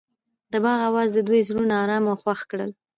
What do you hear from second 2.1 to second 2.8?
او خوښ کړل.